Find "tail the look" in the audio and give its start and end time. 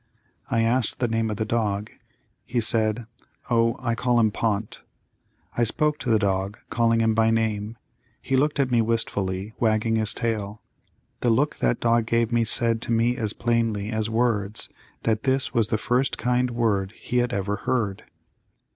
10.15-11.57